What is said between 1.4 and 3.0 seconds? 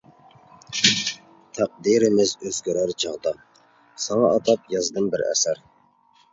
تەقدىرىمىز ئۆزگىرەر